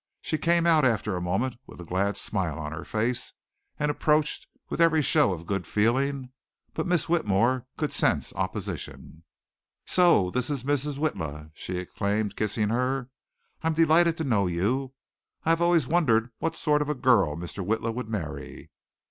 [0.19, 3.33] She came out after a moment with a glad smile on her face
[3.77, 6.31] and approached with every show of good feeling,
[6.73, 9.21] but Miss Whitmore could sense opposition.
[9.85, 10.97] "So this is Mrs.
[10.97, 13.11] Witla," she exclaimed, kissing her.
[13.61, 14.93] "I'm delighted to know you.
[15.43, 17.63] I have always wondered what sort of a girl Mr.
[17.63, 18.71] Witla would marry.